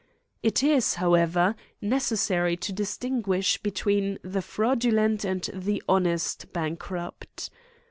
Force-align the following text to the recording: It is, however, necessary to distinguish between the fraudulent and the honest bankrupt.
It 0.41 0.63
is, 0.63 0.95
however, 0.95 1.53
necessary 1.79 2.57
to 2.57 2.73
distinguish 2.73 3.59
between 3.59 4.17
the 4.23 4.41
fraudulent 4.41 5.23
and 5.23 5.47
the 5.53 5.83
honest 5.87 6.51
bankrupt. 6.51 7.51